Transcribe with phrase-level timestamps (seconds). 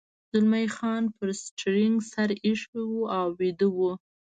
[0.29, 3.79] زلمی خان پر سټرینګ سر اېښی و او ویده و.